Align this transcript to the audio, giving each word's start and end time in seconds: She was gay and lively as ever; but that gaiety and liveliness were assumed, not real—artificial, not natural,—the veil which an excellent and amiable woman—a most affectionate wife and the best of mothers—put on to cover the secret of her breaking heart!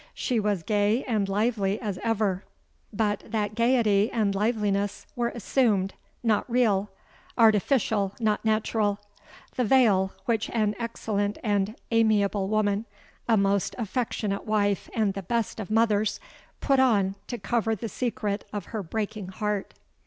She 0.15 0.39
was 0.39 0.63
gay 0.63 1.03
and 1.03 1.29
lively 1.29 1.79
as 1.79 1.99
ever; 1.99 2.43
but 2.91 3.23
that 3.27 3.53
gaiety 3.53 4.11
and 4.11 4.33
liveliness 4.33 5.05
were 5.15 5.29
assumed, 5.35 5.93
not 6.23 6.49
real—artificial, 6.49 8.15
not 8.19 8.43
natural,—the 8.43 9.63
veil 9.63 10.11
which 10.25 10.49
an 10.55 10.73
excellent 10.79 11.37
and 11.43 11.75
amiable 11.91 12.49
woman—a 12.49 13.37
most 13.37 13.75
affectionate 13.77 14.45
wife 14.47 14.89
and 14.95 15.13
the 15.13 15.21
best 15.21 15.59
of 15.59 15.69
mothers—put 15.69 16.79
on 16.79 17.13
to 17.27 17.37
cover 17.37 17.75
the 17.75 17.87
secret 17.87 18.43
of 18.51 18.65
her 18.73 18.81
breaking 18.81 19.27
heart! 19.27 19.75